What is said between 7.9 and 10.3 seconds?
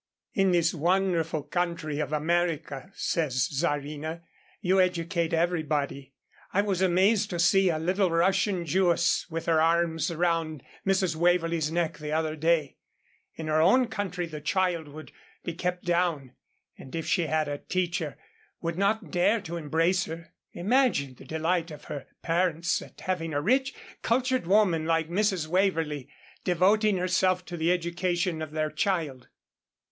Russian Jewess with her arms